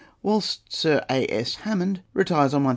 [0.23, 1.57] whilst Sir A.S.
[1.57, 2.69] Hamond retires on 1500£.